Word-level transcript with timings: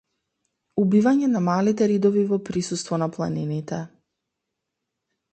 Убивање 0.83 1.27
на 1.33 1.41
малите 1.47 1.87
ридови 1.91 2.23
во 2.31 2.39
присуство 2.47 2.99
на 3.01 3.09
планините. 3.17 3.83